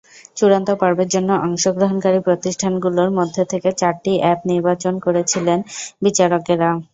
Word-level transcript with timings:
চূড়ান্ত 0.37 0.69
পর্বের 0.81 1.09
জন্য 1.15 1.29
অংশগ্রহণকারী 1.45 2.19
প্রতিষ্ঠানগুলোর 2.27 3.09
মধ্য 3.17 3.37
থেকে 3.51 3.69
চারটি 3.79 4.11
অ্যাপ 4.19 4.39
নির্বাচন 4.51 4.93
করেছিলেন 5.05 5.59
বিচারকেরা। 6.01 6.69